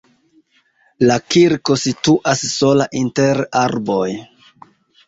[1.11, 4.05] La kirko situas sola inter arboj.